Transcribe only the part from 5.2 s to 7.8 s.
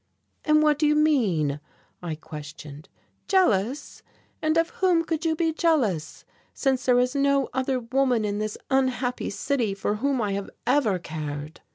you be jealous, since there is no other